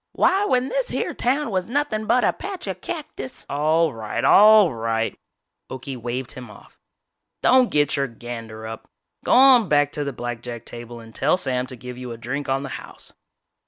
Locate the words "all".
3.51-3.93, 4.25-4.73